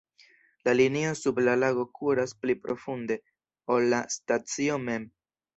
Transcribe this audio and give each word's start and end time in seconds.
La 0.67 0.71
linio 0.79 1.11
sub 1.19 1.41
la 1.43 1.53
lago 1.65 1.85
kuras 1.99 2.33
pli 2.45 2.57
profunde, 2.63 3.21
ol 3.77 3.87
la 3.93 4.01
stacio 4.19 4.83
mem. 4.91 5.11